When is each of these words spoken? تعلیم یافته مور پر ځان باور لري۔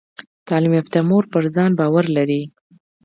تعلیم 0.47 0.73
یافته 0.77 0.99
مور 1.09 1.23
پر 1.31 1.43
ځان 1.55 1.71
باور 1.79 2.05
لري۔ 2.15 2.41